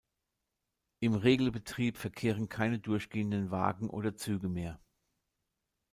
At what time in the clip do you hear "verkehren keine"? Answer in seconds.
1.95-2.79